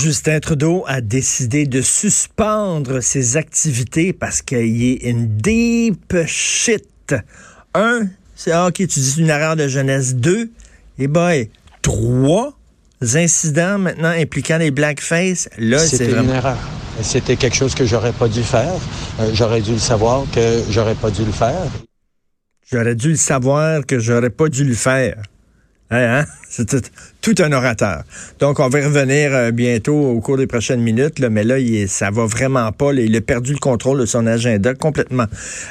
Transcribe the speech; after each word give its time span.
Justin 0.00 0.40
Trudeau 0.40 0.82
a 0.86 1.02
décidé 1.02 1.66
de 1.66 1.82
suspendre 1.82 3.02
ses 3.02 3.36
activités 3.36 4.14
parce 4.14 4.40
qu'il 4.40 4.82
est 4.82 5.10
une 5.10 5.36
deep 5.36 6.14
shit. 6.26 7.14
Un, 7.74 8.06
c'est 8.34 8.52
ah, 8.52 8.68
OK, 8.68 8.76
tu 8.76 8.86
dis 8.86 9.16
une 9.18 9.28
erreur 9.28 9.54
de 9.54 9.68
jeunesse. 9.68 10.14
Deux, 10.14 10.44
et 10.98 11.04
eh 11.04 11.06
boy, 11.06 11.50
trois 11.82 12.56
incidents 13.02 13.78
maintenant 13.78 14.08
impliquant 14.08 14.56
les 14.56 14.70
blackface. 14.70 15.50
Là, 15.58 15.78
c'est 15.80 16.06
vraiment... 16.06 16.30
une 16.30 16.36
erreur. 16.36 16.58
C'était 17.02 17.36
quelque 17.36 17.56
chose 17.56 17.74
que 17.74 17.84
j'aurais 17.84 18.12
pas 18.12 18.28
dû 18.28 18.42
faire. 18.42 18.72
Euh, 19.20 19.32
j'aurais 19.34 19.60
dû 19.60 19.72
le 19.72 19.78
savoir 19.78 20.24
que 20.34 20.62
j'aurais 20.70 20.94
pas 20.94 21.10
dû 21.10 21.26
le 21.26 21.32
faire. 21.32 21.70
J'aurais 22.70 22.94
dû 22.94 23.10
le 23.10 23.16
savoir 23.16 23.84
que 23.84 23.98
j'aurais 23.98 24.30
pas 24.30 24.48
dû 24.48 24.64
le 24.64 24.74
faire. 24.74 25.22
Hein? 25.92 26.24
C'est 26.48 26.90
tout, 27.20 27.34
un 27.38 27.52
orateur. 27.52 28.02
Donc, 28.38 28.60
on 28.60 28.68
va 28.68 28.78
revenir 28.84 29.34
euh, 29.34 29.50
bientôt 29.52 29.94
au 29.94 30.20
cours 30.20 30.36
des 30.36 30.46
prochaines 30.46 30.82
minutes, 30.82 31.18
mais 31.20 31.44
là, 31.44 31.58
il, 31.58 31.88
ça 31.88 32.10
va 32.10 32.26
vraiment 32.26 32.70
pas. 32.72 32.92
il 32.92 33.16
a 33.16 33.20
perdu 33.20 33.52
le 33.52 33.58
contrôle 33.58 34.00
de 34.00 34.06
son 34.06 34.26
agenda 34.26 34.74
complètement. 34.74 35.26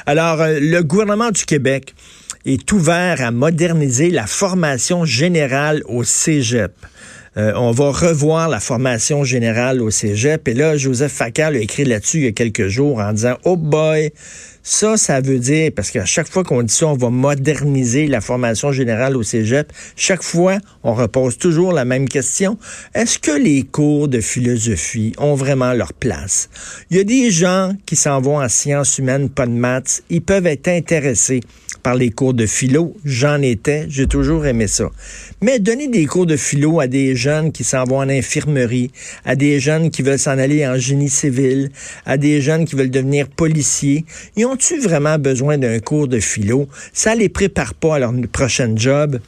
Alors, 0.06 0.40
euh, 0.40 0.58
le 0.60 0.82
gouvernement 0.82 1.30
du 1.30 1.44
Québec 1.44 1.94
est 2.44 2.72
ouvert 2.72 3.20
à 3.20 3.30
moderniser 3.30 4.10
la 4.10 4.26
formation 4.26 5.04
générale 5.04 5.82
au 5.86 6.02
cégep. 6.02 6.72
Euh, 7.38 7.52
on 7.56 7.70
va 7.70 7.90
revoir 7.90 8.48
la 8.50 8.60
formation 8.60 9.24
générale 9.24 9.80
au 9.80 9.90
cégep. 9.90 10.46
Et 10.48 10.54
là, 10.54 10.76
Joseph 10.76 11.12
Facal 11.12 11.56
a 11.56 11.58
écrit 11.58 11.84
là-dessus 11.84 12.18
il 12.18 12.24
y 12.24 12.28
a 12.28 12.32
quelques 12.32 12.68
jours 12.68 12.98
en 12.98 13.12
disant, 13.12 13.36
oh 13.44 13.56
boy, 13.56 14.12
ça, 14.62 14.98
ça 14.98 15.20
veut 15.20 15.38
dire, 15.38 15.72
parce 15.74 15.90
qu'à 15.90 16.04
chaque 16.04 16.28
fois 16.28 16.44
qu'on 16.44 16.62
dit 16.62 16.72
ça, 16.72 16.86
on 16.86 16.96
va 16.96 17.08
moderniser 17.08 18.06
la 18.06 18.20
formation 18.20 18.70
générale 18.70 19.16
au 19.16 19.22
cégep, 19.22 19.72
chaque 19.96 20.22
fois, 20.22 20.58
on 20.84 20.92
repose 20.92 21.38
toujours 21.38 21.72
la 21.72 21.86
même 21.86 22.08
question. 22.08 22.58
Est-ce 22.94 23.18
que 23.18 23.32
les 23.32 23.62
cours 23.62 24.08
de 24.08 24.20
philosophie 24.20 25.14
ont 25.16 25.34
vraiment 25.34 25.72
leur 25.72 25.94
place? 25.94 26.50
Il 26.90 26.98
y 26.98 27.00
a 27.00 27.04
des 27.04 27.30
gens 27.30 27.72
qui 27.86 27.96
s'en 27.96 28.20
vont 28.20 28.40
en 28.40 28.48
sciences 28.48 28.98
humaines, 28.98 29.30
pas 29.30 29.46
de 29.46 29.52
maths, 29.52 30.02
ils 30.10 30.22
peuvent 30.22 30.46
être 30.46 30.68
intéressés 30.68 31.40
par 31.82 31.94
les 31.94 32.10
cours 32.10 32.34
de 32.34 32.46
philo. 32.46 32.94
J'en 33.04 33.42
étais, 33.42 33.86
j'ai 33.88 34.06
toujours 34.06 34.46
aimé 34.46 34.66
ça. 34.66 34.90
Mais 35.40 35.58
donner 35.58 35.88
des 35.88 36.06
cours 36.06 36.26
de 36.26 36.36
philo 36.36 36.80
à 36.80 36.86
des 36.86 37.16
jeunes 37.16 37.52
qui 37.52 37.64
s'en 37.64 37.84
vont 37.84 37.98
en 37.98 38.08
infirmerie, 38.08 38.90
à 39.24 39.36
des 39.36 39.60
jeunes 39.60 39.90
qui 39.90 40.02
veulent 40.02 40.18
s'en 40.18 40.38
aller 40.38 40.66
en 40.66 40.78
génie 40.78 41.10
civil, 41.10 41.70
à 42.06 42.16
des 42.16 42.40
jeunes 42.40 42.64
qui 42.64 42.76
veulent 42.76 42.90
devenir 42.90 43.28
policiers, 43.28 44.04
ils 44.36 44.46
ont-tu 44.46 44.78
vraiment 44.78 45.18
besoin 45.18 45.58
d'un 45.58 45.80
cours 45.80 46.08
de 46.08 46.20
philo? 46.20 46.68
Ça 46.92 47.14
les 47.14 47.28
prépare 47.28 47.74
pas 47.74 47.96
à 47.96 47.98
leur 47.98 48.12
prochain 48.32 48.72
job. 48.76 49.18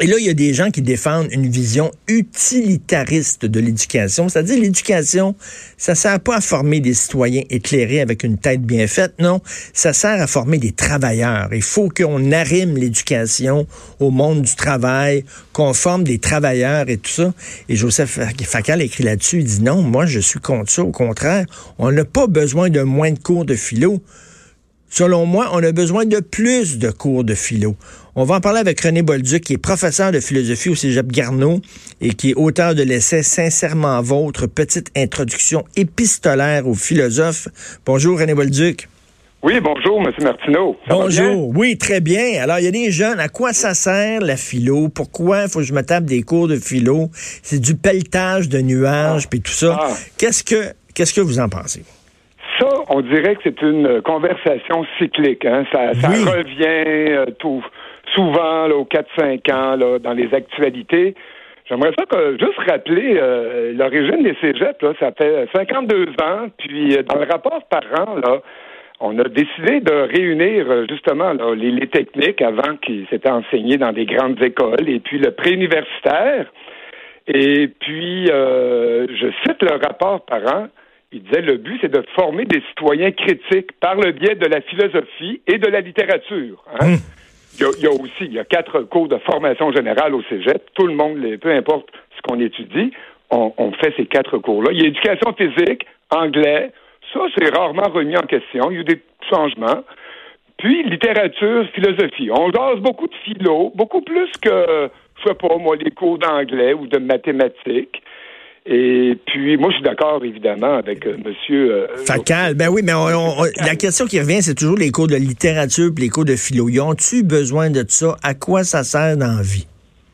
Et 0.00 0.06
là, 0.06 0.16
il 0.20 0.26
y 0.26 0.28
a 0.28 0.34
des 0.34 0.54
gens 0.54 0.70
qui 0.70 0.80
défendent 0.80 1.26
une 1.32 1.48
vision 1.48 1.90
utilitariste 2.06 3.46
de 3.46 3.58
l'éducation. 3.58 4.28
C'est-à-dire, 4.28 4.60
l'éducation, 4.60 5.34
ça 5.76 5.96
sert 5.96 6.20
pas 6.20 6.36
à 6.36 6.40
former 6.40 6.78
des 6.78 6.94
citoyens 6.94 7.42
éclairés 7.50 8.00
avec 8.00 8.22
une 8.22 8.38
tête 8.38 8.62
bien 8.62 8.86
faite, 8.86 9.14
non. 9.18 9.40
Ça 9.72 9.92
sert 9.92 10.22
à 10.22 10.28
former 10.28 10.58
des 10.58 10.70
travailleurs. 10.70 11.48
Il 11.52 11.62
faut 11.62 11.88
qu'on 11.88 12.30
arrime 12.30 12.76
l'éducation 12.76 13.66
au 13.98 14.10
monde 14.10 14.42
du 14.42 14.54
travail, 14.54 15.24
qu'on 15.52 15.74
forme 15.74 16.04
des 16.04 16.20
travailleurs 16.20 16.88
et 16.88 16.98
tout 16.98 17.10
ça. 17.10 17.34
Et 17.68 17.74
Joseph 17.74 18.20
Facal 18.44 18.80
écrit 18.82 19.02
là-dessus, 19.02 19.38
il 19.38 19.44
dit 19.44 19.62
non, 19.62 19.82
moi, 19.82 20.06
je 20.06 20.20
suis 20.20 20.38
contre 20.38 20.70
ça. 20.70 20.82
Au 20.82 20.92
contraire, 20.92 21.44
on 21.78 21.90
n'a 21.90 22.04
pas 22.04 22.28
besoin 22.28 22.70
de 22.70 22.82
moins 22.82 23.10
de 23.10 23.18
cours 23.18 23.44
de 23.44 23.56
philo. 23.56 24.00
Selon 24.88 25.26
moi, 25.26 25.50
on 25.52 25.62
a 25.62 25.72
besoin 25.72 26.06
de 26.06 26.20
plus 26.20 26.78
de 26.78 26.90
cours 26.90 27.24
de 27.24 27.34
philo. 27.34 27.76
On 28.14 28.24
va 28.24 28.36
en 28.36 28.40
parler 28.40 28.60
avec 28.60 28.80
René 28.80 29.02
Bolduc, 29.02 29.44
qui 29.44 29.52
est 29.52 29.58
professeur 29.58 30.12
de 30.12 30.20
philosophie 30.20 30.70
au 30.70 30.74
Cégep 30.74 31.06
Garneau 31.12 31.60
et 32.00 32.14
qui 32.14 32.30
est 32.30 32.34
auteur 32.34 32.74
de 32.74 32.82
l'essai 32.82 33.22
Sincèrement 33.22 34.00
Vôtre, 34.02 34.46
petite 34.46 34.90
introduction 34.96 35.64
épistolaire 35.76 36.66
aux 36.66 36.74
philosophes. 36.74 37.48
Bonjour 37.84 38.18
René 38.18 38.34
Bolduc. 38.34 38.88
Oui, 39.40 39.60
bonjour, 39.60 40.00
M. 40.00 40.12
Martineau. 40.20 40.76
bonjour. 40.88 41.52
Oui, 41.56 41.78
très 41.78 42.00
bien. 42.00 42.42
Alors, 42.42 42.58
il 42.58 42.64
y 42.64 42.68
a 42.68 42.72
des 42.72 42.90
jeunes. 42.90 43.20
À 43.20 43.28
quoi 43.28 43.52
ça 43.52 43.72
sert 43.72 44.20
la 44.20 44.36
philo? 44.36 44.88
Pourquoi 44.88 45.44
il 45.44 45.48
faut 45.48 45.60
que 45.60 45.64
je 45.64 45.72
me 45.72 45.82
tape 45.82 46.06
des 46.06 46.22
cours 46.22 46.48
de 46.48 46.56
philo? 46.56 47.08
C'est 47.12 47.60
du 47.60 47.76
pelletage 47.76 48.48
de 48.48 48.58
nuages, 48.60 49.22
ah. 49.26 49.28
puis 49.30 49.40
tout 49.40 49.52
ça. 49.52 49.78
Ah. 49.80 49.94
Qu'est-ce 50.16 50.42
que 50.42 50.72
qu'est-ce 50.92 51.14
que 51.14 51.20
vous 51.20 51.38
en 51.38 51.48
pensez? 51.48 51.84
Ça, 52.58 52.66
on 52.88 53.00
dirait 53.02 53.36
que 53.36 53.42
c'est 53.44 53.62
une 53.62 54.02
conversation 54.02 54.84
cyclique. 54.98 55.44
Hein? 55.44 55.64
Ça, 55.72 55.90
revient 55.90 57.12
euh, 57.12 57.26
tout, 57.38 57.64
souvent 58.14 58.66
là, 58.66 58.74
aux 58.74 58.84
4-5 58.84 59.52
ans 59.52 59.76
là, 59.76 59.98
dans 59.98 60.12
les 60.12 60.32
actualités. 60.34 61.14
J'aimerais 61.68 61.92
ça 61.98 62.06
que, 62.06 62.38
juste 62.38 62.58
rappeler 62.68 63.16
euh, 63.20 63.72
l'origine 63.74 64.22
des 64.22 64.34
cégeps. 64.40 64.82
Là, 64.82 64.92
ça 64.98 65.12
fait 65.12 65.48
52 65.54 66.06
ans. 66.22 66.48
Puis 66.58 66.96
euh, 66.96 67.02
dans 67.02 67.18
le 67.18 67.26
rapport 67.30 67.62
par 67.68 67.82
an, 68.00 68.16
là, 68.16 68.40
on 69.00 69.16
a 69.18 69.24
décidé 69.24 69.80
de 69.80 69.92
réunir 69.92 70.66
justement 70.88 71.32
les, 71.54 71.70
les, 71.70 71.86
techniques 71.86 72.42
avant 72.42 72.76
qu'ils 72.82 73.06
s'étaient 73.08 73.30
enseignés 73.30 73.76
dans 73.76 73.92
des 73.92 74.06
grandes 74.06 74.42
écoles 74.42 74.88
et 74.88 74.98
puis 74.98 75.18
le 75.18 75.30
préuniversitaire. 75.30 76.46
Et 77.28 77.68
puis, 77.68 78.26
je 78.26 79.30
cite 79.46 79.62
le 79.62 79.76
rapport 79.76 80.22
par 80.22 80.40
an 80.52 80.68
il 81.12 81.22
disait 81.22 81.40
le 81.40 81.56
but, 81.56 81.78
c'est 81.80 81.90
de 81.90 82.04
former 82.14 82.44
des 82.44 82.62
citoyens 82.68 83.12
critiques 83.12 83.72
par 83.80 83.94
le 83.94 84.12
biais 84.12 84.34
de 84.34 84.46
la 84.46 84.60
philosophie 84.60 85.40
et 85.46 85.58
de 85.58 85.66
la 85.66 85.80
littérature. 85.80 86.62
Hein? 86.78 86.96
Hmm. 86.96 86.96
Il, 87.58 87.82
y 87.82 87.86
a, 87.86 87.90
aussi, 87.90 88.20
il 88.20 88.34
y 88.34 88.38
a 88.38 88.44
quatre 88.44 88.82
cours 88.82 89.08
de 89.08 89.16
formation 89.18 89.72
générale 89.72 90.14
au 90.14 90.22
Cégep. 90.24 90.62
Tout 90.74 90.86
le 90.86 90.94
monde, 90.94 91.18
peu 91.38 91.50
importe 91.50 91.88
ce 92.16 92.22
qu'on 92.22 92.38
étudie, 92.38 92.92
on, 93.30 93.72
fait 93.72 93.92
ces 93.96 94.06
quatre 94.06 94.38
cours-là. 94.38 94.70
Il 94.72 94.80
y 94.80 94.84
a 94.84 94.88
éducation 94.88 95.32
physique, 95.32 95.84
anglais. 96.10 96.70
Ça, 97.12 97.20
c'est 97.36 97.54
rarement 97.54 97.90
remis 97.90 98.16
en 98.16 98.26
question. 98.26 98.70
Il 98.70 98.74
y 98.74 98.76
a 98.78 98.80
eu 98.80 98.84
des 98.84 99.02
changements. 99.28 99.82
Puis, 100.58 100.84
littérature, 100.84 101.66
philosophie. 101.74 102.30
On 102.30 102.52
jase 102.52 102.80
beaucoup 102.80 103.08
de 103.08 103.14
philo, 103.24 103.72
beaucoup 103.74 104.02
plus 104.02 104.30
que, 104.40 104.88
je 105.16 105.28
sais 105.28 105.34
pas, 105.34 105.56
moi, 105.56 105.76
les 105.76 105.90
cours 105.90 106.18
d'anglais 106.18 106.74
ou 106.74 106.86
de 106.86 106.98
mathématiques. 106.98 108.02
Et 108.66 109.16
puis, 109.26 109.56
moi, 109.56 109.70
je 109.70 109.76
suis 109.76 109.84
d'accord, 109.84 110.22
évidemment, 110.24 110.74
avec 110.74 111.06
euh, 111.06 111.16
Monsieur. 111.24 111.72
Euh, 111.72 111.86
Facal, 112.06 112.54
ben 112.54 112.68
oui, 112.68 112.82
mais 112.84 112.92
la 113.64 113.76
question 113.76 114.06
qui 114.06 114.20
revient, 114.20 114.42
c'est 114.42 114.54
toujours 114.54 114.76
les 114.76 114.90
cours 114.90 115.06
de 115.06 115.16
littérature 115.16 115.90
et 115.96 116.00
les 116.00 116.08
cours 116.08 116.24
de 116.24 116.36
philo. 116.36 116.68
Ils 116.68 116.80
ont-tu 116.80 117.22
besoin 117.22 117.70
de 117.70 117.84
ça? 117.88 118.16
À 118.22 118.34
quoi 118.34 118.64
ça 118.64 118.82
sert 118.82 119.16
dans 119.16 119.36
la 119.36 119.42
vie? 119.42 119.66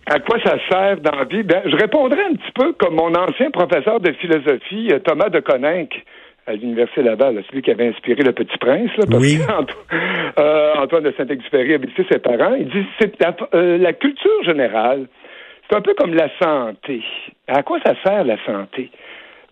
À 0.06 0.20
quoi 0.20 0.38
ça 0.44 0.56
sert 0.68 1.00
dans 1.00 1.16
la 1.16 1.24
vie? 1.24 1.42
Ben, 1.42 1.62
je 1.64 1.76
répondrai 1.76 2.20
un 2.30 2.34
petit 2.34 2.52
peu 2.54 2.72
comme 2.74 2.94
mon 2.94 3.12
ancien 3.14 3.50
professeur 3.50 4.00
de 4.00 4.12
philosophie, 4.12 4.88
euh, 4.92 4.98
Thomas 5.00 5.30
de 5.30 5.40
Coninck, 5.40 5.90
à 6.46 6.52
l'Université 6.52 7.02
Laval, 7.02 7.42
celui 7.48 7.62
qui 7.62 7.70
avait 7.70 7.88
inspiré 7.88 8.22
Le 8.22 8.32
Petit 8.32 8.58
Prince. 8.58 8.90
Là, 8.98 9.04
oui. 9.18 9.38
Antoine, 10.78 11.04
de 11.04 11.14
Saint-Exupéry 11.16 11.74
a 11.74 11.78
visité 11.78 12.06
ses 12.12 12.18
parents. 12.18 12.54
Il 12.54 12.68
dit 12.68 12.86
c'est 13.00 13.18
la 13.52 13.92
culture 13.94 14.44
générale 14.44 15.06
c'est 15.74 15.78
un 15.78 15.82
peu 15.82 15.94
comme 15.94 16.14
la 16.14 16.28
santé. 16.40 17.02
À 17.48 17.64
quoi 17.64 17.80
ça 17.84 17.94
sert 18.04 18.24
la 18.24 18.36
santé? 18.44 18.90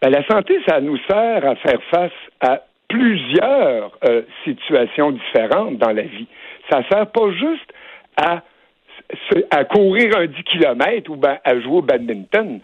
Ben, 0.01 0.11
la 0.11 0.25
santé, 0.27 0.57
ça 0.69 0.81
nous 0.81 0.97
sert 1.11 1.45
à 1.45 1.57
faire 1.57 1.83
face 1.91 2.13
à 2.41 2.63
plusieurs 2.89 3.91
euh, 4.09 4.23
situations 4.45 5.11
différentes 5.11 5.79
dans 5.79 5.91
la 5.91 6.03
vie. 6.03 6.29
Ça 6.71 6.83
sert 6.89 7.07
pas 7.09 7.31
juste 7.33 7.73
à, 8.17 8.43
courir 9.65 10.17
un 10.17 10.27
10 10.27 10.43
km 10.45 11.11
ou 11.11 11.17
ben, 11.17 11.39
à 11.45 11.59
jouer 11.59 11.79
au 11.79 11.83
badminton. 11.83 12.61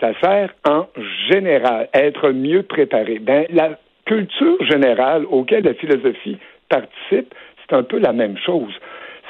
Ça 0.00 0.12
sert 0.22 0.52
en 0.68 0.86
général 1.30 1.88
à 1.94 2.00
être 2.00 2.30
mieux 2.30 2.62
préparé. 2.62 3.20
Ben, 3.20 3.46
la 3.50 3.78
culture 4.04 4.62
générale 4.66 5.24
auquel 5.30 5.64
la 5.64 5.74
philosophie 5.74 6.36
participe, 6.68 7.34
c'est 7.62 7.74
un 7.74 7.84
peu 7.84 7.98
la 7.98 8.12
même 8.12 8.36
chose. 8.36 8.74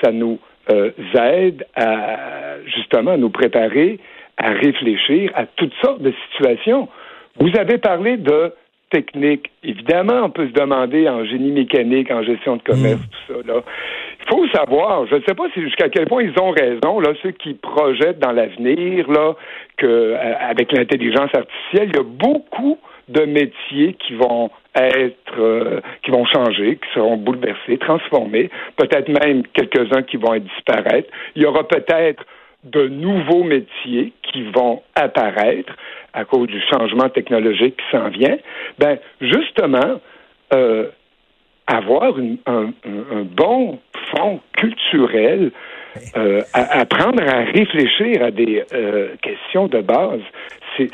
Ça 0.02 0.10
nous 0.10 0.40
euh, 0.70 0.90
aide 1.14 1.66
à 1.74 2.56
justement 2.66 3.16
nous 3.16 3.30
préparer 3.30 3.98
à 4.36 4.50
réfléchir 4.50 5.30
à 5.34 5.46
toutes 5.46 5.74
sortes 5.82 6.02
de 6.02 6.12
situations. 6.30 6.88
Vous 7.40 7.50
avez 7.58 7.78
parlé 7.78 8.16
de 8.16 8.52
technique. 8.90 9.50
Évidemment, 9.62 10.22
on 10.24 10.30
peut 10.30 10.48
se 10.48 10.52
demander 10.52 11.08
en 11.08 11.24
génie 11.24 11.52
mécanique, 11.52 12.10
en 12.10 12.22
gestion 12.22 12.56
de 12.56 12.62
commerce, 12.62 13.00
mm. 13.00 13.08
tout 13.10 13.32
ça. 13.32 13.52
Là. 13.52 13.60
Il 14.20 14.28
faut 14.28 14.48
savoir, 14.48 15.06
je 15.06 15.16
ne 15.16 15.20
sais 15.26 15.34
pas 15.34 15.44
si 15.54 15.62
jusqu'à 15.62 15.88
quel 15.88 16.06
point 16.06 16.22
ils 16.22 16.38
ont 16.40 16.50
raison, 16.50 17.00
là, 17.00 17.12
ceux 17.22 17.32
qui 17.32 17.54
projettent 17.54 18.18
dans 18.18 18.32
l'avenir, 18.32 19.10
là, 19.10 19.34
que 19.76 19.86
euh, 19.86 20.34
avec 20.40 20.72
l'intelligence 20.72 21.30
artificielle, 21.34 21.90
il 21.92 21.96
y 21.96 22.00
a 22.00 22.02
beaucoup 22.02 22.78
de 23.08 23.22
métiers 23.22 23.94
qui 23.94 24.14
vont 24.14 24.50
être, 24.74 25.38
euh, 25.38 25.80
qui 26.02 26.10
vont 26.10 26.24
changer, 26.26 26.76
qui 26.76 26.88
seront 26.94 27.16
bouleversés, 27.16 27.78
transformés, 27.78 28.50
peut-être 28.76 29.08
même 29.08 29.42
quelques-uns 29.54 30.02
qui 30.02 30.16
vont 30.16 30.36
disparaître. 30.38 31.08
Il 31.34 31.42
y 31.42 31.46
aura 31.46 31.66
peut-être 31.66 32.24
de 32.64 32.88
nouveaux 32.88 33.44
métiers 33.44 34.12
qui 34.22 34.42
vont 34.42 34.82
apparaître 34.94 35.74
à 36.12 36.24
cause 36.24 36.48
du 36.48 36.60
changement 36.72 37.08
technologique 37.08 37.76
qui 37.76 37.96
s'en 37.96 38.08
vient. 38.08 38.36
Ben, 38.78 38.98
justement, 39.20 40.00
euh, 40.52 40.88
avoir 41.66 42.14
un, 42.46 42.72
un, 42.84 43.22
bon 43.24 43.78
fond 44.10 44.40
culturel 44.56 45.52
euh, 46.16 46.42
apprendre 46.52 47.22
à 47.22 47.44
réfléchir 47.44 48.22
à 48.22 48.30
des 48.30 48.64
euh, 48.72 49.08
questions 49.22 49.68
de 49.68 49.80
base. 49.80 50.20
C'est, 50.76 50.90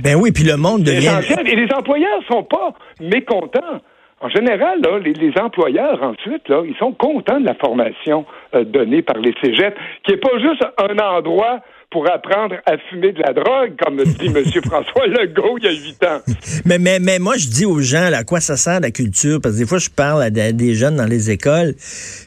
ben 0.00 0.14
oui, 0.14 0.30
puis 0.30 0.44
le 0.44 0.56
monde 0.56 0.84
devient... 0.84 1.18
Et 1.44 1.56
les 1.56 1.66
employeurs 1.74 2.22
sont 2.30 2.44
pas 2.44 2.72
mécontents. 3.00 3.80
En 4.20 4.28
général, 4.28 4.80
là, 4.80 4.98
les, 4.98 5.32
employeurs, 5.40 6.02
ensuite, 6.02 6.48
là, 6.48 6.62
ils 6.66 6.76
sont 6.76 6.92
contents 6.92 7.40
de 7.40 7.46
la 7.46 7.54
formation 7.54 8.26
euh, 8.54 8.64
donnée 8.64 9.02
par 9.02 9.18
les 9.18 9.32
cégeps, 9.42 9.76
qui 10.04 10.12
n'est 10.12 10.18
pas 10.18 10.38
juste 10.38 10.64
un 10.76 10.98
endroit 10.98 11.60
pour 11.90 12.06
apprendre 12.10 12.56
à 12.66 12.76
fumer 12.90 13.12
de 13.12 13.20
la 13.20 13.32
drogue, 13.32 13.74
comme 13.82 14.02
dit 14.04 14.26
M. 14.26 14.44
François 14.66 15.06
Legault 15.06 15.56
il 15.58 15.64
y 15.64 15.68
a 15.68 15.72
huit 15.72 16.02
ans. 16.04 16.20
Mais, 16.64 16.78
mais, 16.78 16.98
mais 16.98 17.18
moi, 17.18 17.36
je 17.36 17.48
dis 17.48 17.64
aux 17.64 17.80
gens, 17.80 18.10
là, 18.10 18.18
à 18.18 18.24
quoi 18.24 18.40
ça 18.40 18.56
sert 18.56 18.80
la 18.80 18.90
culture? 18.90 19.40
Parce 19.40 19.54
que 19.54 19.60
des 19.60 19.66
fois, 19.66 19.78
je 19.78 19.88
parle 19.88 20.22
à 20.22 20.30
des 20.30 20.74
jeunes 20.74 20.96
dans 20.96 21.06
les 21.06 21.30
écoles, 21.30 21.74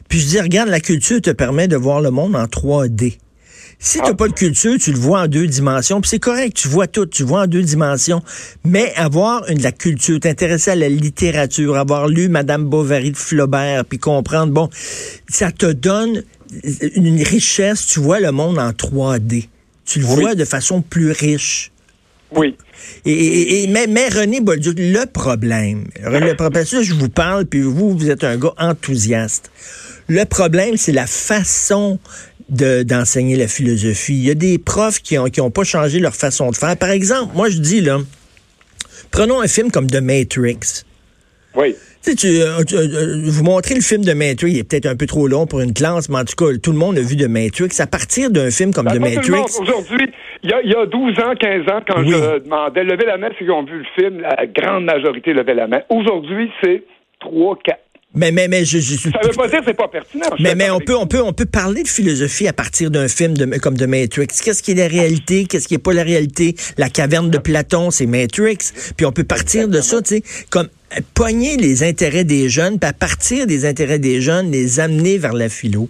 puis 0.08 0.18
je 0.18 0.26
dis, 0.26 0.40
regarde, 0.40 0.68
la 0.68 0.80
culture 0.80 1.20
te 1.20 1.30
permet 1.30 1.68
de 1.68 1.76
voir 1.76 2.00
le 2.00 2.10
monde 2.10 2.34
en 2.34 2.44
3D. 2.44 3.18
Si 3.84 3.98
tu 3.98 4.04
n'as 4.04 4.14
pas 4.14 4.28
de 4.28 4.32
culture, 4.32 4.78
tu 4.78 4.92
le 4.92 4.98
vois 4.98 5.22
en 5.22 5.26
deux 5.26 5.48
dimensions, 5.48 6.00
puis 6.00 6.08
c'est 6.08 6.20
correct, 6.20 6.56
tu 6.56 6.68
vois 6.68 6.86
tout, 6.86 7.04
tu 7.04 7.24
vois 7.24 7.42
en 7.42 7.46
deux 7.48 7.62
dimensions. 7.62 8.22
Mais 8.64 8.92
avoir 8.94 9.48
une, 9.50 9.58
de 9.58 9.62
la 9.64 9.72
culture, 9.72 10.20
t'intéresser 10.20 10.70
à 10.70 10.76
la 10.76 10.88
littérature, 10.88 11.76
avoir 11.76 12.06
lu 12.06 12.28
Madame 12.28 12.64
Bovary 12.64 13.10
de 13.10 13.16
Flaubert, 13.16 13.84
puis 13.84 13.98
comprendre, 13.98 14.52
bon, 14.52 14.70
ça 15.28 15.50
te 15.50 15.66
donne 15.66 16.22
une 16.94 17.22
richesse, 17.22 17.86
tu 17.86 18.00
vois 18.00 18.20
le 18.20 18.32
monde 18.32 18.58
en 18.58 18.70
3D. 18.70 19.48
Tu 19.84 19.98
le 19.98 20.04
vois 20.04 20.34
de 20.34 20.44
façon 20.44 20.82
plus 20.82 21.10
riche. 21.10 21.72
Oui. 22.34 22.56
Et, 23.04 23.66
mais, 23.68 23.86
mais, 23.86 24.08
René 24.08 24.40
Bolduc, 24.40 24.78
le 24.78 25.04
problème, 25.04 25.84
le 26.02 26.34
problème, 26.34 26.64
ça, 26.64 26.82
je 26.82 26.94
vous 26.94 27.08
parle, 27.08 27.46
puis 27.46 27.60
vous, 27.60 27.96
vous 27.96 28.10
êtes 28.10 28.24
un 28.24 28.36
gars 28.36 28.54
enthousiaste. 28.58 29.50
Le 30.08 30.24
problème, 30.24 30.76
c'est 30.76 30.92
la 30.92 31.06
façon 31.06 31.98
d'enseigner 32.48 33.36
la 33.36 33.48
philosophie. 33.48 34.14
Il 34.14 34.24
y 34.24 34.30
a 34.30 34.34
des 34.34 34.58
profs 34.58 35.00
qui 35.00 35.14
n'ont 35.14 35.30
qui 35.30 35.40
ont 35.40 35.50
pas 35.50 35.64
changé 35.64 36.00
leur 36.00 36.14
façon 36.14 36.50
de 36.50 36.56
faire. 36.56 36.76
Par 36.76 36.90
exemple, 36.90 37.34
moi 37.34 37.48
je 37.48 37.58
dis 37.58 37.80
là, 37.80 37.98
prenons 39.10 39.40
un 39.40 39.48
film 39.48 39.70
comme 39.70 39.88
The 39.88 40.00
Matrix. 40.00 40.84
Oui. 41.54 41.74
Tu, 42.02 42.16
tu, 42.16 42.26
euh, 42.26 42.58
euh, 42.72 43.30
vous 43.30 43.44
montrez 43.44 43.74
le 43.74 43.80
film 43.80 44.04
de 44.04 44.12
Matrix, 44.12 44.50
il 44.50 44.58
est 44.58 44.68
peut-être 44.68 44.86
un 44.86 44.96
peu 44.96 45.06
trop 45.06 45.28
long 45.28 45.46
pour 45.46 45.60
une 45.60 45.72
classe, 45.72 46.08
mais 46.08 46.18
en 46.18 46.24
tout 46.24 46.34
cas, 46.36 46.46
tout 46.60 46.72
le 46.72 46.78
monde 46.78 46.98
a 46.98 47.00
vu 47.00 47.14
de 47.14 47.26
Matrix. 47.26 47.80
À 47.80 47.86
partir 47.86 48.30
d'un 48.30 48.50
film 48.50 48.72
comme 48.72 48.86
ben, 48.86 48.96
The 48.96 49.00
Matrix. 49.00 49.60
Aujourd'hui, 49.60 50.08
il 50.42 50.50
y, 50.50 50.52
a, 50.52 50.62
il 50.62 50.70
y, 50.70 50.74
a, 50.74 50.86
12 50.86 51.18
ans, 51.20 51.34
15 51.38 51.62
ans, 51.70 51.80
quand 51.86 52.02
je 52.02 52.38
demandais, 52.40 52.82
lever 52.82 53.06
la 53.06 53.18
main, 53.18 53.28
ceux 53.38 53.44
qui 53.44 53.50
ont 53.50 53.64
vu 53.64 53.78
le 53.78 53.84
film, 53.96 54.20
la 54.20 54.46
grande 54.46 54.84
majorité 54.84 55.32
levait 55.32 55.54
la 55.54 55.68
main. 55.68 55.82
Aujourd'hui, 55.90 56.50
c'est 56.62 56.82
3, 57.20 57.58
4, 57.64 57.78
mais, 58.14 58.30
mais, 58.30 58.46
mais 58.48 58.64
je, 58.64 58.78
je, 58.78 58.96
Ça 58.96 59.08
veut 59.22 59.30
pas 59.30 59.48
dire 59.48 59.60
que 59.60 59.64
c'est 59.66 59.76
pas 59.76 59.88
pertinent. 59.88 60.26
Mais, 60.38 60.54
mais 60.54 60.70
on 60.70 60.80
peut, 60.80 60.96
on 60.96 61.06
peut, 61.06 61.22
on 61.22 61.32
peut 61.32 61.46
parler 61.46 61.82
de 61.82 61.88
philosophie 61.88 62.46
à 62.46 62.52
partir 62.52 62.90
d'un 62.90 63.08
film 63.08 63.36
de, 63.36 63.46
comme 63.58 63.76
de 63.76 63.86
Matrix. 63.86 64.26
Qu'est-ce 64.26 64.62
qui 64.62 64.72
est 64.72 64.74
la 64.74 64.88
réalité? 64.88 65.46
Qu'est-ce 65.46 65.66
qui 65.66 65.74
est 65.74 65.82
pas 65.82 65.94
la 65.94 66.02
réalité? 66.02 66.54
La 66.76 66.90
caverne 66.90 67.30
de 67.30 67.38
Platon, 67.38 67.90
c'est 67.90 68.06
Matrix. 68.06 68.58
Puis 68.96 69.06
on 69.06 69.12
peut 69.12 69.24
partir 69.24 69.66
de 69.68 69.80
ça, 69.80 70.02
tu 70.02 70.16
sais, 70.16 70.22
comme 70.50 70.68
pogner 71.14 71.56
les 71.56 71.82
intérêts 71.82 72.24
des 72.24 72.50
jeunes, 72.50 72.78
puis 72.78 72.88
à 72.88 72.92
partir 72.92 73.46
des 73.46 73.64
intérêts 73.64 73.98
des 73.98 74.20
jeunes, 74.20 74.50
les 74.50 74.78
amener 74.78 75.16
vers 75.16 75.32
la 75.32 75.48
philo. 75.48 75.88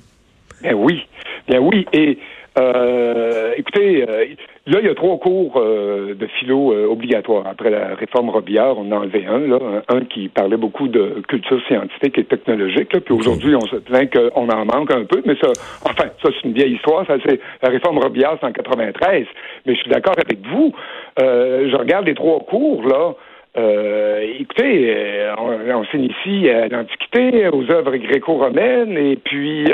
Ben 0.63 0.75
oui. 0.75 1.01
Bien 1.49 1.59
oui. 1.59 1.87
Et, 1.93 2.19
euh, 2.59 3.53
écoutez, 3.57 4.07
euh, 4.09 4.27
Là, 4.65 4.79
il 4.81 4.87
y 4.87 4.89
a 4.89 4.95
trois 4.95 5.19
cours 5.19 5.57
euh, 5.57 6.15
de 6.15 6.27
philo 6.39 6.73
euh, 6.73 6.87
obligatoires. 6.87 7.49
Après 7.49 7.69
la 7.69 7.97
réforme 7.97 8.31
Robillard, 8.31 8.79
on 8.79 8.83
en 8.83 8.93
a 8.93 8.97
enlevé 9.01 9.27
un, 9.27 9.41
là, 9.41 9.59
un, 9.89 10.03
qui 10.03 10.29
parlait 10.29 10.57
beaucoup 10.57 10.87
de 10.87 11.21
culture 11.27 11.61
scientifique 11.67 12.17
et 12.17 12.25
technologique. 12.25 12.91
puis 12.91 13.13
aujourd'hui, 13.13 13.57
on 13.57 13.67
se 13.67 13.75
plaint 13.75 14.09
qu'on 14.09 14.49
en 14.49 14.65
manque 14.65 14.95
un 14.95 15.05
peu, 15.05 15.21
mais 15.27 15.35
ça, 15.43 15.49
enfin, 15.85 16.11
ça 16.23 16.29
c'est 16.31 16.49
une 16.49 16.55
vieille 16.55 16.75
histoire. 16.75 17.05
Ça, 17.09 17.17
c'est 17.27 17.41
la 17.61 17.71
réforme 17.71 17.99
Robillard, 17.99 18.37
c'est 18.39 18.47
en 18.47 18.53
93. 18.53 19.27
Mais 19.67 19.75
je 19.75 19.81
suis 19.81 19.91
d'accord 19.91 20.15
avec 20.17 20.39
vous. 20.47 20.73
Euh, 21.21 21.69
je 21.69 21.77
regarde 21.77 22.07
les 22.07 22.15
trois 22.15 22.39
cours 22.39 22.87
là. 22.87 23.15
Euh, 23.57 24.21
écoutez, 24.39 25.31
on, 25.39 25.59
on 25.75 25.85
s'initie 25.87 26.49
à 26.49 26.69
l'Antiquité, 26.69 27.49
aux 27.49 27.71
œuvres 27.71 27.97
gréco-romaines, 27.97 28.97
et 28.97 29.17
puis 29.17 29.65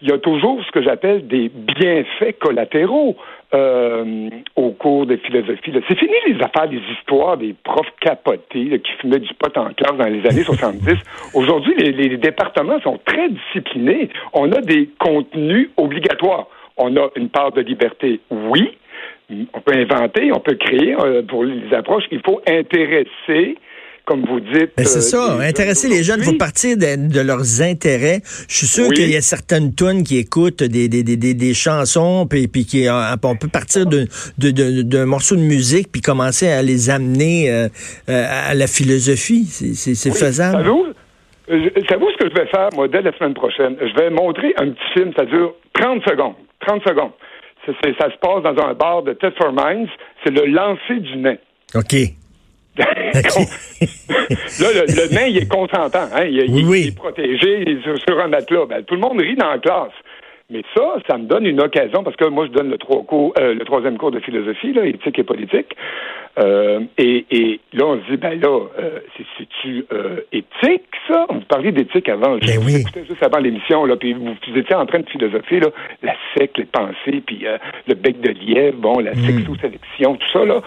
il 0.00 0.08
y 0.08 0.12
a 0.12 0.18
toujours 0.18 0.62
ce 0.64 0.70
que 0.72 0.82
j'appelle 0.82 1.26
des 1.26 1.50
bienfaits 1.50 2.38
collatéraux 2.40 3.16
euh, 3.54 4.28
au 4.56 4.70
cours 4.70 5.06
de 5.06 5.16
philosophie. 5.16 5.72
C'est 5.86 5.98
fini 5.98 6.12
les 6.26 6.42
affaires, 6.42 6.66
les 6.68 6.80
histoires 6.92 7.36
des 7.36 7.54
profs 7.62 7.92
capotés 8.00 8.80
qui 8.80 8.92
fumaient 9.00 9.20
du 9.20 9.32
pot 9.34 9.56
en 9.56 9.72
classe 9.72 9.96
dans 9.96 10.08
les 10.08 10.26
années 10.26 10.42
70. 10.44 10.94
Aujourd'hui, 11.34 11.74
les, 11.78 11.92
les, 11.92 12.16
départements 12.16 12.80
sont 12.80 12.98
très 13.04 13.28
disciplinés. 13.28 14.08
On 14.32 14.50
a 14.50 14.60
des 14.60 14.88
contenus 14.98 15.70
obligatoires. 15.76 16.48
On 16.76 16.96
a 16.96 17.10
une 17.14 17.28
part 17.28 17.52
de 17.52 17.60
liberté, 17.60 18.20
oui. 18.30 18.76
On 19.30 19.60
peut 19.60 19.74
inventer, 19.74 20.32
on 20.32 20.40
peut 20.40 20.56
créer 20.56 20.94
euh, 20.94 21.22
pour 21.22 21.44
les 21.44 21.72
approches. 21.74 22.04
Il 22.10 22.20
faut 22.24 22.40
intéresser 22.46 23.56
comme 24.04 24.24
vous 24.26 24.40
dites. 24.40 24.72
c'est 24.76 25.00
ça, 25.00 25.36
euh, 25.36 25.40
intéresser 25.40 25.88
les 25.88 26.02
jeunes, 26.02 26.20
il 26.20 26.24
faut 26.24 26.38
partir 26.38 26.76
de, 26.76 27.20
leurs 27.20 27.62
intérêts. 27.62 28.20
Je 28.48 28.54
suis 28.54 28.66
sûr 28.66 28.88
qu'il 28.90 29.10
y 29.10 29.16
a 29.16 29.20
certaines 29.20 29.74
tunes 29.74 30.02
qui 30.02 30.18
écoutent 30.18 30.62
des, 30.62 30.88
des, 30.88 31.02
des, 31.02 31.16
des 31.16 31.54
chansons, 31.54 32.26
puis, 32.28 32.48
puis 32.48 32.66
qui, 32.66 32.86
euh, 32.86 32.92
on 33.22 33.36
peut 33.36 33.48
partir 33.48 33.86
d'un 33.86 34.04
de, 34.38 34.50
de, 34.50 34.82
de, 34.82 35.04
morceau 35.04 35.36
de 35.36 35.40
musique, 35.40 35.90
puis 35.90 36.02
commencer 36.02 36.48
à 36.48 36.62
les 36.62 36.90
amener 36.90 37.50
euh, 37.50 37.68
à 38.08 38.54
la 38.54 38.66
philosophie. 38.66 39.44
C'est 39.46 40.10
faisable. 40.10 40.62
Savez-vous, 40.62 40.86
savez 41.88 42.04
ce 42.12 42.24
que 42.24 42.30
je 42.30 42.34
vais 42.34 42.46
faire, 42.46 42.68
moi, 42.74 42.88
dès 42.88 43.02
la 43.02 43.12
semaine 43.16 43.34
prochaine? 43.34 43.76
Je 43.80 43.94
vais 43.98 44.10
montrer 44.10 44.54
un 44.58 44.68
petit 44.68 44.92
film, 44.92 45.12
ça 45.16 45.24
dure 45.24 45.54
30 45.74 46.02
secondes. 46.04 46.34
30 46.60 46.82
secondes. 46.86 47.12
Ça, 47.66 47.72
ça 47.98 48.10
se 48.10 48.18
passe 48.18 48.42
dans 48.42 48.62
un 48.62 48.74
bar 48.74 49.02
de 49.02 49.12
Ted 49.14 49.34
for 49.38 49.52
Minds. 49.52 49.90
C'est 50.22 50.30
le 50.30 50.46
lancer 50.46 51.00
du 51.00 51.16
nain. 51.16 51.36
OK. 51.74 51.94
là, 52.76 52.86
le, 54.58 55.14
nain, 55.14 55.26
il 55.26 55.38
est 55.38 55.48
consentant. 55.48 56.08
Hein? 56.12 56.24
Il, 56.24 56.40
est 56.40 56.96
protégé 56.96 57.62
il 57.62 57.78
est 57.78 57.82
sur, 58.06 58.20
un 58.20 58.28
matelas. 58.28 58.66
Ben, 58.66 58.82
tout 58.84 58.94
le 58.94 59.00
monde 59.00 59.20
rit 59.20 59.36
dans 59.36 59.50
la 59.50 59.58
classe. 59.58 59.92
Mais 60.50 60.62
ça, 60.76 60.96
ça 61.08 61.16
me 61.16 61.24
donne 61.24 61.46
une 61.46 61.60
occasion, 61.60 62.04
parce 62.04 62.16
que 62.16 62.26
moi, 62.26 62.46
je 62.46 62.52
donne 62.52 62.70
le, 62.70 62.76
cours, 62.76 63.32
euh, 63.40 63.54
le 63.54 63.64
troisième 63.64 63.96
cours 63.96 64.10
de 64.10 64.20
philosophie, 64.20 64.74
là, 64.74 64.84
éthique 64.84 65.18
et 65.18 65.24
politique. 65.24 65.74
Euh, 66.38 66.80
et, 66.98 67.24
et, 67.30 67.60
là, 67.72 67.86
on 67.86 68.00
se 68.00 68.10
dit, 68.10 68.16
ben 68.18 68.38
là, 68.38 68.60
euh, 68.78 68.98
c'est-tu 69.38 69.86
éthique, 70.32 70.84
ça? 71.08 71.26
Vous 71.30 71.40
parliez 71.48 71.72
d'éthique 71.72 72.08
avant. 72.10 72.36
Ben 72.36 72.58
oui. 72.64 72.84
juste 73.08 73.22
avant 73.22 73.38
l'émission, 73.38 73.86
là, 73.86 73.96
puis 73.96 74.12
vous, 74.12 74.34
étiez 74.54 74.74
en 74.74 74.84
train 74.84 75.00
de 75.00 75.08
philosopher, 75.08 75.60
là, 75.60 75.68
la 76.02 76.14
sec, 76.36 76.58
les 76.58 76.66
pensées, 76.66 77.22
puis 77.24 77.46
le 77.86 77.94
bec 77.94 78.20
de 78.20 78.30
lièvre, 78.30 78.76
bon, 78.78 78.98
la 78.98 79.12
mm. 79.12 79.24
sexo-sélection, 79.24 80.16
tout 80.16 80.30
ça, 80.32 80.44
là. 80.44 80.60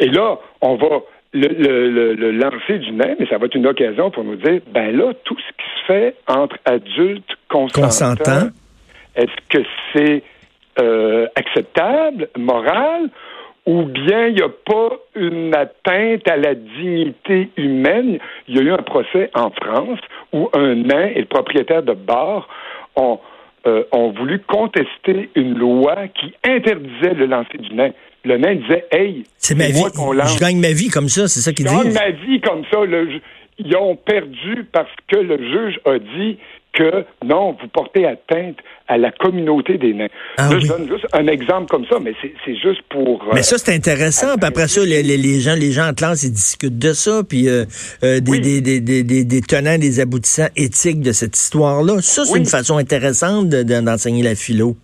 Et 0.00 0.06
là, 0.06 0.38
on 0.62 0.76
va 0.76 1.02
le, 1.32 2.14
le, 2.14 2.30
lancer 2.32 2.78
du 2.78 2.92
nain, 2.92 3.14
mais 3.18 3.26
ça 3.26 3.38
va 3.38 3.46
être 3.46 3.54
une 3.54 3.66
occasion 3.66 4.10
pour 4.10 4.24
nous 4.24 4.36
dire, 4.36 4.60
ben 4.72 4.96
là, 4.96 5.12
tout 5.24 5.36
ce 5.36 5.52
qui 5.52 5.80
se 5.80 5.84
fait 5.86 6.14
entre 6.26 6.56
adultes 6.64 7.36
consentants, 7.48 8.48
est-ce 9.18 9.58
que 9.58 9.64
c'est 9.92 10.22
euh, 10.80 11.26
acceptable, 11.34 12.28
moral, 12.38 13.10
ou 13.66 13.82
bien 13.82 14.28
il 14.28 14.36
n'y 14.36 14.42
a 14.42 14.48
pas 14.48 14.96
une 15.14 15.54
atteinte 15.54 16.26
à 16.28 16.36
la 16.36 16.54
dignité 16.54 17.50
humaine? 17.56 18.18
Il 18.46 18.56
y 18.56 18.60
a 18.60 18.62
eu 18.62 18.72
un 18.72 18.82
procès 18.82 19.30
en 19.34 19.50
France 19.50 19.98
où 20.32 20.48
un 20.54 20.74
nain 20.76 21.10
et 21.14 21.20
le 21.20 21.26
propriétaire 21.26 21.82
de 21.82 21.92
bar 21.92 22.48
ont, 22.96 23.18
euh, 23.66 23.82
ont 23.92 24.12
voulu 24.12 24.38
contester 24.40 25.28
une 25.34 25.58
loi 25.58 26.08
qui 26.08 26.32
interdisait 26.44 27.14
le 27.14 27.26
lancer 27.26 27.58
du 27.58 27.74
nain 27.74 27.90
le 28.24 28.38
nain 28.38 28.54
disait 28.54 28.84
Hey, 28.92 29.24
c'est 29.36 29.54
ma 29.54 29.66
vie. 29.66 29.74
Je 29.74 30.40
gagne 30.40 30.60
ma 30.60 30.72
vie 30.72 30.88
comme 30.88 31.08
ça, 31.08 31.28
c'est 31.28 31.40
ça 31.40 31.52
qu'il 31.52 31.66
dit. 31.66 31.74
Je 31.74 31.82
gagne 31.82 31.92
ma 31.92 32.10
vie 32.10 32.40
comme 32.40 32.62
ça. 32.70 32.78
ils 33.58 33.76
ont 33.76 33.96
perdu 33.96 34.66
parce 34.72 34.90
que 35.08 35.18
le 35.18 35.38
juge 35.38 35.80
a 35.84 35.98
dit 35.98 36.38
que 36.72 37.04
non, 37.24 37.56
vous 37.60 37.68
portez 37.68 38.06
atteinte 38.06 38.58
à 38.86 38.96
la 38.96 39.10
communauté 39.10 39.78
des 39.78 39.92
nains. 39.92 40.08
Ah 40.36 40.48
je 40.50 40.66
donne 40.66 40.88
juste 40.88 41.06
un 41.12 41.26
exemple 41.26 41.66
comme 41.68 41.84
ça, 41.86 41.98
mais 42.00 42.12
c'est 42.22 42.56
juste 42.56 42.82
pour. 42.88 43.24
mais 43.34 43.42
ça, 43.42 43.58
c'est 43.58 43.74
intéressant. 43.74 44.36
Puis 44.36 44.46
après 44.46 44.68
ça, 44.68 44.84
les, 44.84 45.02
les, 45.02 45.40
gens, 45.40 45.54
les 45.54 45.72
gens 45.72 45.88
en 45.88 45.94
classe, 45.94 46.22
ils 46.22 46.32
discutent 46.32 46.78
de 46.78 46.92
ça, 46.92 47.22
puis 47.28 47.48
euh, 47.48 47.64
euh, 48.04 48.20
des, 48.20 48.40
des, 48.40 48.80
des, 48.80 49.02
des, 49.02 49.24
des, 49.24 49.40
tenants, 49.40 49.78
des 49.78 50.00
aboutissants 50.00 50.48
éthiques 50.56 51.00
de 51.00 51.12
cette 51.12 51.36
histoire-là. 51.36 52.00
Ça, 52.00 52.24
c'est 52.24 52.38
une 52.38 52.46
façon 52.46 52.78
intéressante 52.78 53.48
d'enseigner 53.48 54.22
la 54.22 54.34
philo. 54.34 54.76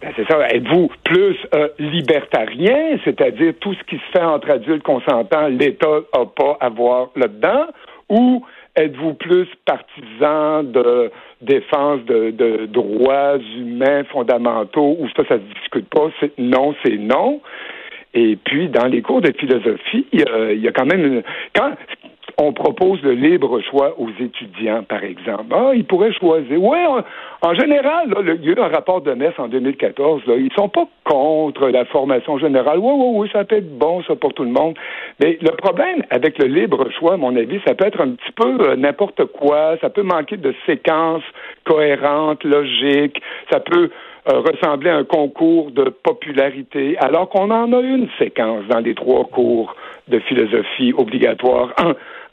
Ben, 0.00 0.12
c'est 0.16 0.26
ça. 0.26 0.38
Êtes-vous 0.48 0.90
plus 1.04 1.36
euh, 1.54 1.68
libertarien, 1.78 2.98
c'est-à-dire 3.04 3.54
tout 3.60 3.74
ce 3.74 3.82
qui 3.84 3.96
se 3.96 4.18
fait 4.18 4.24
entre 4.24 4.50
adultes 4.50 4.82
consentants, 4.82 5.46
l'État 5.48 6.00
n'a 6.16 6.26
pas 6.26 6.56
à 6.60 6.68
voir 6.68 7.10
là-dedans, 7.14 7.66
ou 8.08 8.44
êtes-vous 8.76 9.14
plus 9.14 9.48
partisan 9.64 10.62
de 10.62 11.10
défense 11.40 12.00
de, 12.04 12.66
droits 12.66 13.38
humains 13.56 14.04
fondamentaux, 14.04 14.96
ou 14.98 15.08
ça, 15.16 15.24
ça 15.28 15.36
se 15.36 15.60
discute 15.60 15.88
pas, 15.88 16.10
c'est 16.20 16.38
non, 16.38 16.74
c'est 16.84 16.96
non. 16.96 17.40
Et 18.14 18.36
puis, 18.36 18.68
dans 18.68 18.86
les 18.86 19.02
cours 19.02 19.20
de 19.20 19.32
philosophie, 19.32 20.06
il 20.12 20.20
y 20.60 20.68
a 20.68 20.72
quand 20.72 20.86
même... 20.86 21.22
Quand, 21.54 21.72
on 22.42 22.52
propose 22.52 23.00
le 23.02 23.12
libre 23.12 23.60
choix 23.60 23.94
aux 23.98 24.10
étudiants, 24.18 24.82
par 24.82 25.04
exemple. 25.04 25.46
Ah, 25.52 25.70
ils 25.74 25.84
pourraient 25.84 26.12
choisir. 26.12 26.60
Oui, 26.60 26.78
en, 27.42 27.54
général, 27.54 28.10
là, 28.10 28.16
il 28.20 28.44
y 28.44 28.48
a 28.48 28.52
eu 28.52 28.58
un 28.58 28.68
rapport 28.68 29.00
de 29.00 29.12
Metz 29.12 29.34
en 29.38 29.48
2014. 29.48 30.22
Là, 30.26 30.34
ils 30.36 30.52
sont 30.56 30.68
pas 30.68 30.86
contre 31.04 31.68
la 31.68 31.84
formation 31.84 32.38
générale. 32.38 32.78
Oui, 32.78 32.92
oui, 32.94 33.10
oui, 33.14 33.30
ça 33.32 33.44
peut 33.44 33.56
être 33.56 33.78
bon, 33.78 34.02
ça, 34.02 34.16
pour 34.16 34.34
tout 34.34 34.42
le 34.42 34.50
monde. 34.50 34.74
Mais 35.20 35.38
le 35.40 35.50
problème 35.52 36.02
avec 36.10 36.38
le 36.42 36.48
libre 36.48 36.88
choix, 36.98 37.14
à 37.14 37.16
mon 37.16 37.36
avis, 37.36 37.60
ça 37.66 37.74
peut 37.74 37.86
être 37.86 38.00
un 38.00 38.10
petit 38.10 38.32
peu 38.32 38.70
euh, 38.70 38.76
n'importe 38.76 39.24
quoi. 39.26 39.76
Ça 39.80 39.88
peut 39.88 40.02
manquer 40.02 40.36
de 40.36 40.52
séquences 40.66 41.22
cohérentes, 41.64 42.42
logiques. 42.42 43.22
Ça 43.52 43.60
peut 43.60 43.90
euh, 44.28 44.40
ressembler 44.40 44.90
à 44.90 44.96
un 44.96 45.04
concours 45.04 45.70
de 45.72 45.84
popularité, 45.84 46.96
alors 46.98 47.28
qu'on 47.28 47.50
en 47.50 47.72
a 47.72 47.80
une 47.80 48.08
séquence 48.18 48.64
dans 48.68 48.78
les 48.78 48.94
trois 48.94 49.24
cours 49.24 49.74
de 50.08 50.18
philosophie 50.20 50.92
obligatoires 50.96 51.74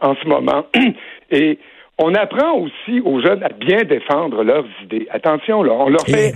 en, 0.01 0.15
ce 0.15 0.27
moment. 0.27 0.65
Et 1.31 1.57
on 1.97 2.13
apprend 2.13 2.53
aussi 2.59 3.01
aux 3.01 3.21
jeunes 3.21 3.43
à 3.43 3.49
bien 3.49 3.83
défendre 3.83 4.43
leurs 4.43 4.67
idées. 4.83 5.07
Attention, 5.11 5.63
là, 5.63 5.73
on 5.73 5.89
leur 5.89 6.05
fait 6.05 6.33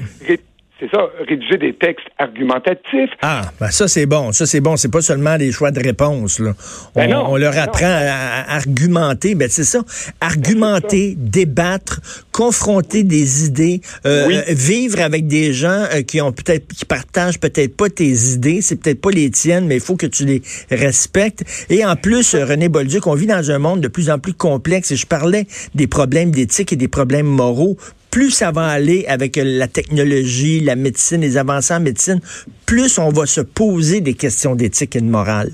c'est 0.84 0.96
ça, 0.96 1.10
rédiger 1.28 1.58
des 1.58 1.74
textes 1.74 2.06
argumentatifs. 2.18 3.10
Ah, 3.22 3.44
ben 3.60 3.70
ça 3.70 3.88
c'est 3.88 4.06
bon, 4.06 4.32
ça 4.32 4.46
c'est 4.46 4.60
bon. 4.60 4.76
C'est 4.76 4.92
pas 4.92 5.02
seulement 5.02 5.38
des 5.38 5.52
choix 5.52 5.72
de 5.72 5.82
réponse. 5.82 6.40
Là. 6.40 6.54
Ben 6.96 7.14
on, 7.14 7.38
leur 7.38 7.58
apprend 7.58 7.86
à, 7.86 8.54
argumenter. 8.54 9.36
Ben 9.36 9.48
c'est 9.50 9.64
ça, 9.64 9.80
argumenter, 10.20 11.16
débattre, 11.18 12.02
confronter 12.32 13.04
des 13.04 13.46
idées, 13.46 13.82
euh, 14.06 14.42
vivre 14.50 15.00
avec 15.00 15.28
des 15.28 15.54
gens 15.54 15.86
euh, 15.94 16.02
qui 16.02 16.20
ont 16.22 16.32
peut-être, 16.32 16.68
qui 16.68 16.86
partagent 16.86 17.40
peut-être 17.40 17.78
pas 17.78 17.90
tes 17.90 18.12
idées, 18.34 18.62
c'est 18.62 18.76
peut-être 18.76 19.00
pas 19.00 19.12
les 19.12 19.30
tiennes, 19.30 19.68
mais 19.68 19.76
il 19.76 19.82
faut 19.82 19.96
que 19.96 20.08
tu 20.08 20.26
les 20.26 20.42
respectes. 20.70 21.44
Et 21.70 21.86
en 21.86 21.96
plus, 21.96 22.36
René 22.36 22.68
Bolduc, 22.68 23.08
on 23.08 23.16
vit 23.16 23.28
dans 23.28 23.52
un 23.52 23.60
monde 23.60 23.80
de 23.80 23.88
plus 23.88 24.10
en 24.10 24.20
plus 24.20 24.34
complexe. 24.34 24.92
Et 24.92 24.96
je 24.96 25.08
parlais 25.08 25.46
des 25.76 25.88
problèmes 25.88 26.32
d'éthique 26.32 26.74
et 26.74 26.76
des 26.76 26.88
problèmes 26.88 27.28
moraux 27.28 27.78
plus 28.14 28.30
ça 28.30 28.52
va 28.52 28.68
aller 28.68 29.06
avec 29.08 29.40
la 29.44 29.68
technologie, 29.68 30.60
la 30.60 30.76
médecine, 30.76 31.22
les 31.22 31.36
avancées 31.36 31.74
en 31.74 31.80
médecine, 31.80 32.20
plus 32.68 33.00
on 33.00 33.10
va 33.10 33.26
se 33.26 33.42
poser 33.42 34.02
des 34.02 34.14
questions 34.14 34.54
d'éthique 34.54 34.96
et 34.96 35.02
de 35.02 35.10
morale. 35.10 35.50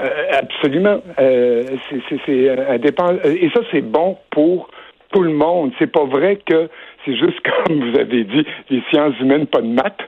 Euh, 0.00 0.08
absolument. 0.32 1.02
Euh, 1.18 1.64
c'est. 2.08 2.48
Euh, 2.48 2.78
et 3.24 3.50
ça, 3.52 3.60
c'est 3.70 3.82
bon 3.82 4.16
pour 4.30 4.70
tout 5.12 5.22
le 5.22 5.34
monde. 5.34 5.72
C'est 5.78 5.92
pas 5.92 6.06
vrai 6.06 6.40
que 6.48 6.70
c'est 7.04 7.14
juste 7.14 7.38
comme 7.66 7.90
vous 7.90 7.98
avez 7.98 8.24
dit, 8.24 8.46
les 8.70 8.82
sciences 8.88 9.20
humaines, 9.20 9.46
pas 9.46 9.60
de 9.60 9.68
maths. 9.68 10.00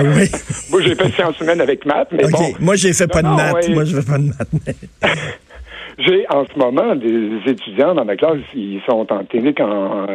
Oui. 0.00 0.28
Moi, 0.70 0.80
j'ai 0.82 0.96
fait 0.96 1.10
sciences 1.10 1.38
humaines 1.38 1.60
avec 1.60 1.86
maths, 1.86 2.08
mais 2.10 2.24
bon. 2.28 2.54
Moi, 2.58 2.74
j'ai 2.74 2.92
fait 2.92 3.06
pas 3.06 3.22
de 3.22 3.28
maths. 3.28 3.68
Moi, 3.68 3.84
je 3.84 4.00
fais 4.00 4.10
pas 4.10 4.18
de 4.18 4.24
maths. 4.24 4.76
J'ai 6.00 6.24
en 6.30 6.46
ce 6.46 6.58
moment 6.58 6.94
des 6.96 7.40
étudiants 7.46 7.94
dans 7.94 8.06
ma 8.06 8.16
classe, 8.16 8.38
ils 8.54 8.80
sont 8.88 9.06
en 9.12 9.24
technique 9.24 9.60
en, 9.60 10.06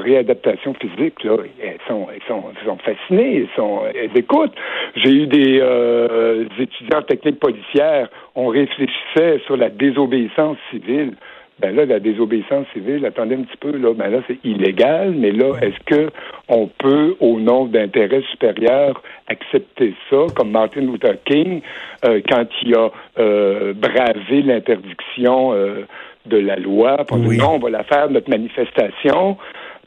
réadaptation 0.00 0.74
physique. 0.74 1.22
Là. 1.24 1.36
Ils, 1.62 1.78
sont, 1.86 2.06
ils, 2.14 2.26
sont, 2.26 2.44
ils 2.58 2.66
sont 2.66 2.78
fascinés, 2.78 3.42
ils, 3.42 3.48
sont, 3.54 3.82
ils 3.94 4.18
écoutent. 4.18 4.54
J'ai 4.94 5.10
eu 5.10 5.26
des 5.26 5.58
euh, 5.60 6.46
étudiants 6.58 7.00
en 7.00 7.02
technique 7.02 7.38
policière, 7.38 8.08
on 8.34 8.46
réfléchissait 8.46 9.40
sur 9.44 9.56
la 9.56 9.68
désobéissance 9.68 10.56
civile 10.70 11.12
ben 11.58 11.74
là, 11.74 11.86
la 11.86 12.00
désobéissance 12.00 12.66
civile, 12.74 13.06
attendez 13.06 13.34
un 13.34 13.42
petit 13.42 13.56
peu, 13.56 13.76
là, 13.76 13.94
ben 13.94 14.10
là, 14.10 14.18
c'est 14.26 14.38
illégal, 14.44 15.14
mais 15.16 15.30
là, 15.30 15.54
est-ce 15.62 15.78
que 15.86 16.10
on 16.48 16.66
peut, 16.66 17.16
au 17.20 17.40
nom 17.40 17.64
d'intérêts 17.64 18.22
supérieurs, 18.30 19.02
accepter 19.26 19.94
ça, 20.10 20.26
comme 20.34 20.50
Martin 20.50 20.82
Luther 20.82 21.16
King, 21.24 21.62
euh, 22.04 22.20
quand 22.28 22.44
il 22.62 22.74
a 22.74 22.90
euh, 23.18 23.72
bravé 23.72 24.42
l'interdiction 24.42 25.54
euh, 25.54 25.86
de 26.26 26.36
la 26.36 26.56
loi, 26.56 26.98
pour 27.08 27.18
dire 27.18 27.42
non, 27.42 27.54
on 27.54 27.58
va 27.58 27.70
la 27.70 27.84
faire, 27.84 28.10
notre 28.10 28.28
manifestation. 28.28 29.38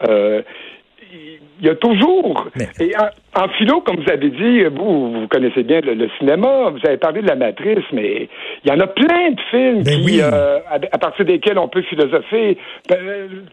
il 0.01 1.65
y 1.65 1.69
a 1.69 1.75
toujours. 1.75 2.47
Et 2.79 2.93
en 3.35 3.47
philo, 3.49 3.81
comme 3.81 3.97
vous 3.97 4.11
avez 4.11 4.29
dit, 4.29 4.63
vous, 4.75 5.11
vous 5.11 5.27
connaissez 5.27 5.63
bien 5.63 5.81
le, 5.81 6.09
cinéma, 6.17 6.71
vous 6.71 6.79
avez 6.83 6.97
parlé 6.97 7.21
de 7.21 7.27
la 7.27 7.35
matrice, 7.35 7.85
mais 7.93 8.27
il 8.63 8.69
y 8.69 8.73
en 8.73 8.79
a 8.79 8.87
plein 8.87 9.31
de 9.31 9.39
films 9.51 9.83
ben 9.83 10.01
qui, 10.03 10.19
euh, 10.19 10.59
à, 10.69 10.97
partir 10.97 11.25
desquels 11.25 11.59
on 11.59 11.67
peut 11.67 11.83
philosopher. 11.83 12.57
Ben, 12.89 12.97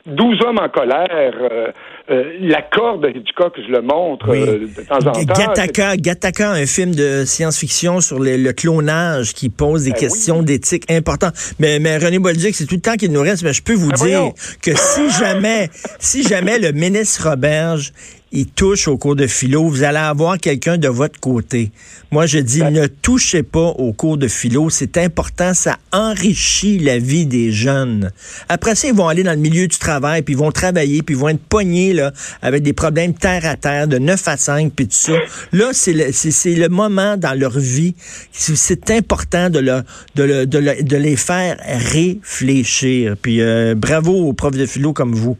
douze 0.06 0.38
hommes 0.42 0.58
en 0.58 0.70
colère, 0.70 1.08
euh, 1.12 1.66
euh, 2.10 2.32
La 2.40 2.62
corde 2.62 3.02
de 3.02 3.18
Hitchcock, 3.18 3.54
je 3.56 3.70
le 3.70 3.82
montre 3.82 4.28
de 4.28 4.86
temps 4.86 4.96
en 4.96 5.12
temps. 5.12 5.34
Gattaca, 5.34 5.96
Gattaca, 5.96 6.52
un 6.52 6.66
film 6.66 6.94
de 6.94 7.24
science-fiction 7.26 8.00
sur 8.00 8.18
le, 8.18 8.52
clonage 8.52 9.34
qui 9.34 9.50
pose 9.50 9.84
des 9.84 9.90
ben 9.90 9.98
questions 9.98 10.42
d'éthique 10.42 10.90
importantes. 10.90 11.34
Mais, 11.58 11.78
mais 11.78 11.98
René 11.98 12.18
Bolduc, 12.18 12.54
c'est 12.54 12.64
tout 12.64 12.76
le 12.76 12.80
temps 12.80 12.94
qu'il 12.94 13.12
nous 13.12 13.20
reste, 13.20 13.42
mais 13.42 13.52
je 13.52 13.62
peux 13.62 13.74
vous 13.74 13.92
dire 13.92 14.30
que 14.62 14.70
si 14.74 15.10
jamais, 15.10 15.68
si 15.98 16.22
jamais 16.22 16.58
le 16.58 16.72
ministre 16.72 17.28
Roberge 17.28 17.92
il 18.36 18.46
touche 18.46 18.86
au 18.86 18.98
cours 18.98 19.16
de 19.16 19.26
philo, 19.26 19.66
vous 19.66 19.82
allez 19.82 19.96
avoir 19.96 20.36
quelqu'un 20.36 20.76
de 20.76 20.88
votre 20.88 21.18
côté. 21.18 21.70
Moi, 22.10 22.26
je 22.26 22.38
dis, 22.38 22.62
ne 22.62 22.86
touchez 22.86 23.42
pas 23.42 23.68
au 23.78 23.94
cours 23.94 24.18
de 24.18 24.28
philo. 24.28 24.68
C'est 24.68 24.98
important, 24.98 25.54
ça 25.54 25.78
enrichit 25.90 26.78
la 26.78 26.98
vie 26.98 27.24
des 27.24 27.50
jeunes. 27.50 28.10
Après 28.50 28.74
ça, 28.74 28.88
ils 28.88 28.94
vont 28.94 29.08
aller 29.08 29.22
dans 29.22 29.32
le 29.32 29.38
milieu 29.38 29.66
du 29.66 29.78
travail, 29.78 30.20
puis 30.20 30.34
ils 30.34 30.38
vont 30.38 30.52
travailler, 30.52 31.02
puis 31.02 31.14
ils 31.14 31.18
vont 31.18 31.30
être 31.30 31.40
pognés 31.40 31.94
là, 31.94 32.12
avec 32.42 32.62
des 32.62 32.74
problèmes 32.74 33.14
terre 33.14 33.46
à 33.46 33.56
terre, 33.56 33.88
de 33.88 33.96
9 33.96 34.28
à 34.28 34.36
5, 34.36 34.70
puis 34.70 34.86
tout 34.86 34.92
ça. 34.94 35.14
Là, 35.52 35.70
c'est 35.72 35.94
le, 35.94 36.12
c'est, 36.12 36.54
le 36.54 36.68
moment 36.68 37.16
dans 37.16 37.32
leur 37.32 37.58
vie. 37.58 37.94
C'est 38.32 38.90
important 38.90 39.48
de, 39.48 39.60
le, 39.60 39.82
de, 40.14 40.44
de, 40.44 40.82
de, 40.82 40.96
les 40.98 41.16
faire 41.16 41.56
réfléchir. 41.64 43.16
Puis 43.22 43.40
euh, 43.40 43.74
bravo 43.74 44.12
aux 44.12 44.34
profs 44.34 44.56
de 44.56 44.66
philo 44.66 44.92
comme 44.92 45.14
vous. 45.14 45.38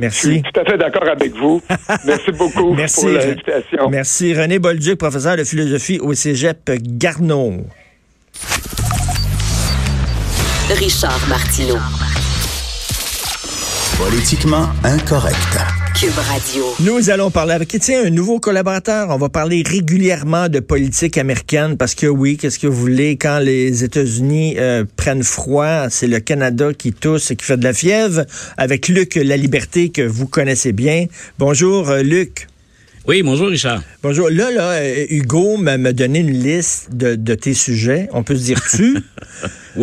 Merci. 0.00 0.26
Je 0.28 0.32
suis 0.32 0.42
tout 0.42 0.60
à 0.60 0.64
fait 0.64 0.78
d'accord 0.78 1.08
avec 1.08 1.34
vous. 1.36 1.62
Merci 2.06 2.32
beaucoup 2.32 2.72
Merci. 2.74 3.00
pour 3.02 3.10
l'invitation. 3.10 3.90
Merci. 3.90 4.34
René 4.34 4.58
Bolduc, 4.58 4.96
professeur 4.98 5.36
de 5.36 5.44
philosophie 5.44 5.98
au 6.00 6.14
cégep 6.14 6.70
Garneau. 6.82 7.52
Richard 10.70 11.20
Martineau. 11.28 11.78
Politiquement 13.98 14.68
incorrect. 14.84 15.79
Cube 16.00 16.16
Radio. 16.16 16.64
Nous 16.80 17.10
allons 17.10 17.30
parler 17.30 17.52
avec 17.52 17.76
tiens, 17.78 18.06
un 18.06 18.08
nouveau 18.08 18.40
collaborateur. 18.40 19.10
On 19.10 19.18
va 19.18 19.28
parler 19.28 19.62
régulièrement 19.66 20.48
de 20.48 20.58
politique 20.58 21.18
américaine 21.18 21.76
parce 21.76 21.94
que 21.94 22.06
oui, 22.06 22.38
qu'est-ce 22.38 22.58
que 22.58 22.66
vous 22.66 22.80
voulez, 22.80 23.18
quand 23.18 23.38
les 23.38 23.84
États-Unis 23.84 24.54
euh, 24.58 24.86
prennent 24.96 25.22
froid, 25.22 25.90
c'est 25.90 26.06
le 26.06 26.20
Canada 26.20 26.72
qui 26.72 26.94
tousse 26.94 27.30
et 27.30 27.36
qui 27.36 27.44
fait 27.44 27.58
de 27.58 27.64
la 27.64 27.74
fièvre. 27.74 28.24
Avec 28.56 28.88
Luc 28.88 29.16
La 29.16 29.36
Liberté 29.36 29.90
que 29.90 30.00
vous 30.00 30.26
connaissez 30.26 30.72
bien. 30.72 31.04
Bonjour 31.38 31.90
euh, 31.90 32.00
Luc. 32.00 32.46
Oui, 33.06 33.22
bonjour 33.22 33.48
Richard. 33.48 33.82
Bonjour. 34.02 34.30
Là, 34.30 34.50
là, 34.50 34.70
euh, 34.70 35.04
Hugo 35.10 35.58
m'a 35.58 35.76
donné 35.76 36.20
une 36.20 36.32
liste 36.32 36.94
de, 36.94 37.14
de, 37.14 37.34
tes 37.34 37.52
sujets. 37.52 38.08
On 38.14 38.22
peut 38.22 38.36
se 38.36 38.44
dire 38.44 38.62
tu. 38.70 38.96